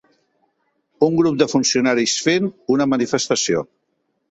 Un 1.07 1.17
grup 1.19 1.37
de 1.41 1.47
funcionaris 1.51 2.17
fent 2.29 2.51
una 2.79 2.91
manifestació. 2.95 3.65